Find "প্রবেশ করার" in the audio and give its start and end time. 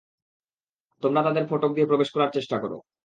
1.91-2.33